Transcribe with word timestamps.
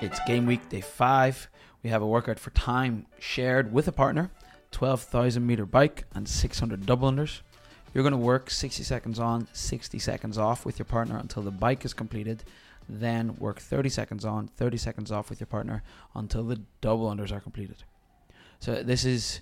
It's 0.00 0.20
game 0.28 0.46
week, 0.46 0.68
day 0.68 0.80
five. 0.80 1.48
We 1.82 1.90
have 1.90 2.02
a 2.02 2.06
workout 2.06 2.38
for 2.38 2.50
time 2.50 3.06
shared 3.18 3.72
with 3.72 3.88
a 3.88 3.92
partner, 3.92 4.30
12,000 4.70 5.44
meter 5.44 5.66
bike 5.66 6.04
and 6.14 6.28
600 6.28 6.86
double 6.86 7.10
unders. 7.10 7.40
You're 7.92 8.04
going 8.04 8.12
to 8.12 8.18
work 8.18 8.48
60 8.48 8.84
seconds 8.84 9.18
on, 9.18 9.48
60 9.52 9.98
seconds 9.98 10.38
off 10.38 10.64
with 10.64 10.78
your 10.78 10.86
partner 10.86 11.18
until 11.18 11.42
the 11.42 11.50
bike 11.50 11.84
is 11.84 11.94
completed. 11.94 12.44
Then 12.88 13.34
work 13.40 13.58
30 13.58 13.88
seconds 13.88 14.24
on, 14.24 14.46
30 14.46 14.76
seconds 14.76 15.10
off 15.10 15.30
with 15.30 15.40
your 15.40 15.48
partner 15.48 15.82
until 16.14 16.44
the 16.44 16.62
double 16.80 17.10
unders 17.10 17.32
are 17.32 17.40
completed. 17.40 17.82
So 18.60 18.84
this 18.84 19.04
is, 19.04 19.40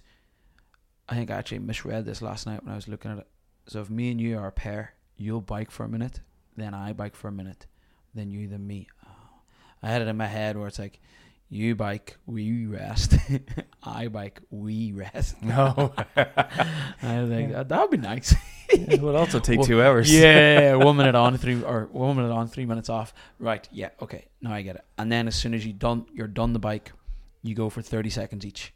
I 1.06 1.16
think 1.16 1.30
I 1.30 1.34
actually 1.34 1.58
misread 1.58 2.06
this 2.06 2.22
last 2.22 2.46
night 2.46 2.64
when 2.64 2.72
I 2.72 2.76
was 2.76 2.88
looking 2.88 3.10
at 3.10 3.18
it. 3.18 3.26
So 3.66 3.82
if 3.82 3.90
me 3.90 4.10
and 4.10 4.18
you 4.18 4.38
are 4.38 4.46
a 4.46 4.52
pair, 4.52 4.94
you'll 5.18 5.42
bike 5.42 5.70
for 5.70 5.84
a 5.84 5.88
minute, 5.88 6.20
then 6.56 6.72
I 6.72 6.94
bike 6.94 7.14
for 7.14 7.28
a 7.28 7.32
minute, 7.32 7.66
then 8.14 8.30
you, 8.30 8.48
then 8.48 8.66
me. 8.66 8.88
I 9.82 9.88
had 9.88 10.02
it 10.02 10.08
in 10.08 10.16
my 10.16 10.26
head 10.26 10.56
where 10.56 10.66
it's 10.68 10.78
like, 10.78 11.00
you 11.48 11.76
bike, 11.76 12.16
we 12.26 12.66
rest. 12.66 13.14
I 13.84 14.08
bike, 14.08 14.40
we 14.50 14.92
rest. 14.92 15.40
No. 15.42 15.92
I 16.16 17.20
was 17.22 17.30
like, 17.30 17.68
that 17.68 17.80
would 17.80 17.90
be 17.90 17.98
nice. 17.98 18.34
it 18.68 19.00
would 19.00 19.14
also 19.14 19.38
take 19.38 19.58
Well, 19.58 19.66
two 19.66 19.80
hours. 19.80 20.12
yeah, 20.12 20.74
one 20.74 20.96
minute 20.96 21.14
on, 21.24 21.36
three 21.38 21.62
or 21.62 21.88
one 21.92 22.16
minute 22.16 22.32
on, 22.32 22.48
three 22.48 22.66
minutes 22.66 22.88
off. 22.88 23.14
Right? 23.38 23.68
Yeah. 23.70 23.90
Okay. 24.02 24.24
Now 24.42 24.52
I 24.54 24.62
get 24.62 24.74
it. 24.76 24.84
And 24.98 25.10
then 25.12 25.28
as 25.28 25.36
soon 25.36 25.54
as 25.54 25.64
you 25.64 25.72
done, 25.72 26.06
you're 26.12 26.26
done 26.26 26.52
the 26.52 26.58
bike, 26.58 26.90
you 27.42 27.54
go 27.54 27.70
for 27.70 27.80
thirty 27.80 28.10
seconds 28.10 28.44
each. 28.44 28.72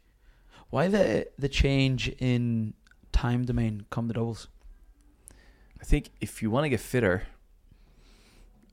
Why 0.69 0.87
the 0.87 1.27
the 1.37 1.49
change 1.49 2.07
in 2.19 2.73
time 3.11 3.43
domain 3.43 3.85
come 3.89 4.07
the 4.07 4.13
doubles? 4.13 4.47
I 5.81 5.83
think 5.83 6.11
if 6.21 6.41
you 6.41 6.49
want 6.49 6.63
to 6.63 6.69
get 6.69 6.79
fitter, 6.79 7.23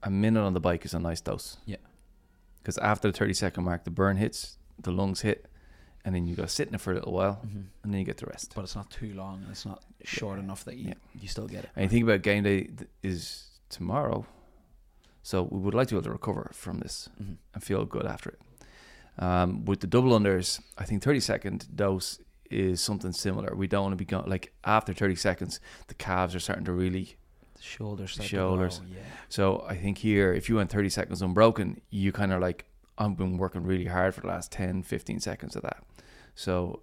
a 0.05 0.10
minute 0.10 0.41
on 0.42 0.55
the 0.55 0.60
bike 0.60 0.84
is 0.84 0.95
a 0.95 1.00
nice 1.00 1.20
dose. 1.20 1.56
Yeah. 1.66 1.78
Because 2.69 2.77
after 2.84 3.11
the 3.11 3.16
30 3.16 3.33
second 3.33 3.64
mark, 3.64 3.84
the 3.84 3.91
burn 3.91 4.19
hits, 4.19 4.58
the 4.78 4.91
lungs 4.92 5.22
hit, 5.22 5.47
and 6.05 6.14
then 6.14 6.27
you 6.27 6.36
got 6.36 6.42
to 6.42 6.48
sit 6.48 6.69
in 6.69 6.75
it 6.75 6.83
for 6.83 6.91
a 6.92 6.97
little 6.97 7.14
while, 7.14 7.41
Mm-hmm. 7.47 7.60
and 7.83 7.94
then 7.94 7.98
you 7.98 8.05
get 8.05 8.19
the 8.19 8.27
rest. 8.27 8.52
But 8.55 8.62
it's 8.64 8.77
not 8.77 8.91
too 8.91 9.14
long, 9.14 9.41
and 9.41 9.50
it's 9.50 9.64
not 9.64 9.83
short 10.05 10.38
enough 10.38 10.66
that 10.66 10.77
you 10.77 10.88
Yeah. 10.88 10.94
you 11.19 11.28
still 11.28 11.47
get 11.48 11.64
it. 11.64 11.70
And 11.75 11.84
you 11.84 11.88
think 11.88 12.05
about 12.05 12.20
game 12.20 12.42
day 12.44 12.69
is 13.02 13.47
tomorrow, 13.70 14.27
so 15.22 15.44
we 15.50 15.58
would 15.60 15.72
like 15.72 15.88
to 15.88 15.94
be 15.94 15.97
able 15.97 16.05
to 16.05 16.10
recover 16.12 16.50
from 16.52 16.80
this 16.80 17.08
hmm 17.16 17.36
and 17.55 17.64
feel 17.64 17.86
good 17.86 18.05
after 18.05 18.30
it. 18.36 18.41
Um, 19.25 19.64
with 19.64 19.80
the 19.80 19.86
double 19.86 20.10
unders, 20.19 20.60
I 20.77 20.84
think 20.84 21.03
30 21.03 21.20
second 21.20 21.75
dose 21.75 22.20
is 22.50 22.82
something 22.82 23.12
similar. 23.12 23.55
We 23.56 23.66
don't 23.66 23.84
want 23.84 23.92
to 23.92 23.97
be 23.97 24.05
going 24.05 24.28
like 24.28 24.53
after 24.62 24.92
30 24.92 25.14
seconds, 25.16 25.58
the 25.86 25.94
calves 25.94 26.34
are 26.34 26.41
starting 26.41 26.66
to 26.66 26.72
really 26.75 27.16
The 27.59 27.64
shoulders. 27.64 28.17
to 28.17 28.23
Shoulders. 28.23 28.81
Yeah. 28.92 29.01
So 29.28 29.64
I 29.69 29.77
think 29.77 29.98
here, 29.98 30.33
if 30.33 30.48
you 30.48 30.56
went 30.56 30.70
30 30.70 30.89
seconds 30.89 31.23
unbroken, 31.23 31.81
you 31.91 32.12
kind 32.12 32.33
of 32.33 32.41
like, 32.41 32.65
I've 32.97 33.17
been 33.17 33.37
working 33.37 33.62
really 33.65 33.84
hard 33.87 34.15
for 34.15 34.23
the 34.23 34.28
last 34.28 34.50
10, 34.53 34.83
15 34.83 35.20
seconds 35.20 35.55
of 35.56 35.62
that. 35.62 35.83
So 36.34 36.83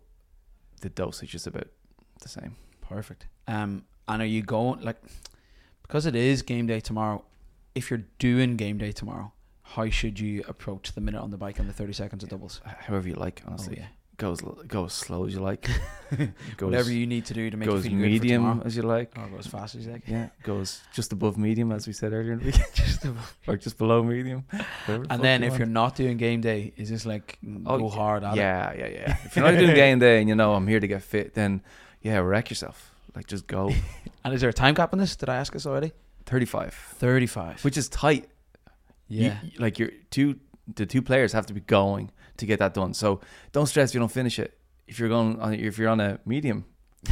the 0.81 0.89
dosage 0.89 1.33
is 1.35 1.47
about 1.47 1.67
the 2.21 2.29
same. 2.29 2.55
Perfect. 2.81 3.27
Um, 3.47 3.85
and 4.07 4.21
are 4.21 4.25
you 4.25 4.41
going 4.43 4.81
like 4.81 4.97
because 5.81 6.05
it 6.05 6.15
is 6.15 6.41
game 6.41 6.67
day 6.67 6.79
tomorrow? 6.79 7.23
If 7.73 7.89
you're 7.89 8.03
doing 8.19 8.55
game 8.55 8.77
day 8.77 8.91
tomorrow, 8.91 9.33
how 9.63 9.89
should 9.89 10.19
you 10.19 10.43
approach 10.47 10.93
the 10.93 11.01
minute 11.01 11.19
on 11.21 11.31
the 11.31 11.37
bike 11.37 11.59
and 11.59 11.67
the 11.67 11.73
thirty 11.73 11.93
seconds 11.93 12.23
of 12.23 12.29
doubles? 12.29 12.61
However 12.63 13.07
you 13.07 13.15
like, 13.15 13.41
honestly. 13.47 13.77
Oh, 13.79 13.81
yeah. 13.81 13.87
Go, 14.17 14.31
as, 14.31 14.41
go 14.67 14.85
as 14.85 14.93
slow 14.93 15.25
as 15.25 15.33
you 15.33 15.39
like. 15.41 15.67
Go 16.57 16.67
Whatever 16.67 16.91
you 16.91 17.07
need 17.07 17.25
to 17.25 17.33
do 17.33 17.49
to 17.49 17.57
make 17.57 17.65
go 17.67 17.73
you 17.73 17.79
as 17.79 17.85
feel 17.85 17.95
medium 17.95 18.61
as 18.63 18.75
you 18.77 18.83
like. 18.83 19.11
Oh, 19.17 19.23
or 19.23 19.27
go 19.29 19.37
as 19.37 19.47
fast 19.47 19.75
as 19.75 19.85
you 19.85 19.91
like. 19.91 20.03
Yeah, 20.07 20.29
go 20.43 20.59
as 20.59 20.79
just 20.93 21.11
above 21.11 21.37
medium, 21.37 21.71
as 21.71 21.87
we 21.87 21.93
said 21.93 22.13
earlier 22.13 22.33
in 22.33 22.39
the 22.39 22.45
week. 22.45 22.55
Just 22.73 23.03
above. 23.03 23.37
or 23.47 23.57
just 23.57 23.77
below 23.77 24.03
medium. 24.03 24.45
whatever 24.85 25.03
the 25.07 25.13
and 25.13 25.23
then 25.23 25.41
you 25.41 25.47
if 25.47 25.51
want. 25.53 25.59
you're 25.59 25.67
not 25.67 25.95
doing 25.95 26.17
game 26.17 26.41
day, 26.41 26.71
is 26.77 26.89
this 26.89 27.05
like 27.05 27.37
mm, 27.43 27.63
Oh, 27.65 27.79
go 27.79 27.89
hard 27.89 28.23
at 28.23 28.33
it? 28.35 28.37
Yeah, 28.37 28.73
yeah, 28.77 28.87
yeah. 28.87 29.17
If 29.25 29.35
you're 29.35 29.43
not 29.51 29.57
doing 29.59 29.73
game 29.75 29.99
day 29.99 30.19
and 30.19 30.29
you 30.29 30.35
know 30.35 30.53
I'm 30.53 30.67
here 30.67 30.79
to 30.79 30.87
get 30.87 31.01
fit, 31.01 31.33
then 31.33 31.61
yeah, 32.01 32.17
wreck 32.19 32.49
yourself. 32.49 32.91
Like 33.15 33.25
just 33.25 33.47
go. 33.47 33.71
And 34.23 34.33
is 34.33 34.41
there 34.41 34.49
a 34.49 34.53
time 34.53 34.75
cap 34.75 34.93
on 34.93 34.99
this? 34.99 35.15
Did 35.15 35.29
I 35.29 35.35
ask 35.37 35.51
this 35.53 35.65
already? 35.65 35.91
35. 36.27 36.73
Thirty-five. 36.73 37.63
which 37.65 37.77
is 37.77 37.89
tight. 37.89 38.27
Yeah. 39.07 39.37
you- 39.43 39.59
like 39.59 39.79
your 39.79 39.89
two, 40.11 40.39
the 40.73 40.85
two 40.85 41.01
players 41.01 41.33
have 41.33 41.45
to 41.47 41.53
be 41.53 41.61
going 41.61 42.11
to 42.37 42.45
get 42.45 42.59
that 42.59 42.73
done. 42.73 42.93
So 42.93 43.21
don't 43.51 43.67
stress 43.67 43.91
if 43.91 43.95
you 43.95 43.99
don't 43.99 44.11
finish 44.11 44.39
it. 44.39 44.57
If 44.87 44.99
you're 44.99 45.09
going, 45.09 45.39
on, 45.39 45.53
if 45.53 45.77
you're 45.77 45.89
on 45.89 45.99
a 45.99 46.19
medium, 46.25 46.65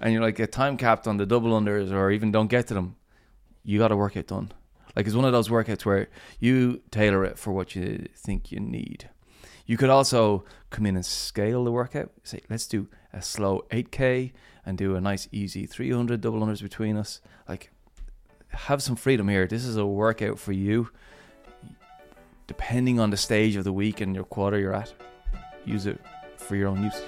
and 0.00 0.12
you're 0.12 0.22
like 0.22 0.38
a 0.38 0.46
time 0.46 0.76
capped 0.76 1.06
on 1.06 1.16
the 1.16 1.26
double 1.26 1.58
unders, 1.58 1.90
or 1.92 2.10
even 2.10 2.32
don't 2.32 2.48
get 2.48 2.66
to 2.68 2.74
them, 2.74 2.96
you 3.64 3.78
got 3.78 3.88
to 3.88 3.96
work 3.96 4.16
it 4.16 4.28
done. 4.28 4.52
Like 4.96 5.06
it's 5.06 5.14
one 5.14 5.24
of 5.24 5.32
those 5.32 5.48
workouts 5.48 5.84
where 5.84 6.08
you 6.38 6.82
tailor 6.90 7.24
it 7.24 7.38
for 7.38 7.52
what 7.52 7.74
you 7.74 8.08
think 8.16 8.50
you 8.50 8.60
need. 8.60 9.08
You 9.66 9.76
could 9.76 9.90
also 9.90 10.44
come 10.70 10.86
in 10.86 10.96
and 10.96 11.06
scale 11.06 11.62
the 11.64 11.70
workout. 11.70 12.10
Say, 12.24 12.40
let's 12.50 12.66
do 12.66 12.88
a 13.12 13.22
slow 13.22 13.64
8k 13.70 14.32
and 14.66 14.76
do 14.76 14.96
a 14.96 15.00
nice 15.00 15.28
easy 15.30 15.64
300 15.66 16.20
double 16.20 16.40
unders 16.40 16.62
between 16.62 16.96
us. 16.96 17.20
Like, 17.48 17.70
have 18.48 18.82
some 18.82 18.96
freedom 18.96 19.28
here. 19.28 19.46
This 19.46 19.64
is 19.64 19.76
a 19.76 19.86
workout 19.86 20.38
for 20.38 20.52
you. 20.52 20.90
Depending 22.50 22.98
on 22.98 23.10
the 23.10 23.16
stage 23.16 23.54
of 23.54 23.62
the 23.62 23.72
week 23.72 24.00
and 24.00 24.12
your 24.12 24.24
quarter 24.24 24.58
you're 24.58 24.74
at, 24.74 24.92
use 25.64 25.86
it 25.86 26.00
for 26.36 26.56
your 26.56 26.66
own 26.66 26.82
use. 26.82 27.00